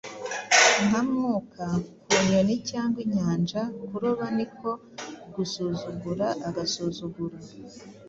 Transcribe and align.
Nka 0.85 1.01
mwuka 1.09 1.65
ku 2.07 2.15
nyoni 2.27 2.55
cyangwa 2.69 2.99
inyanja 3.05 3.61
kuroba 3.87 4.25
niko 4.37 4.69
gusuzugura 5.35 6.27
agasuzuguro. 6.47 7.37